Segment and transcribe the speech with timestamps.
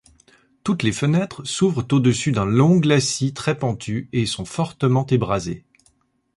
[0.63, 5.63] Toutes les fenêtres s'ouvrent au-dessus d'un long glacis très pentu, et sont fortement ébrasées.